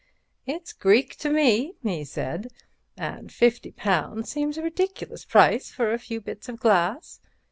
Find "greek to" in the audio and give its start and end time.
0.73-1.29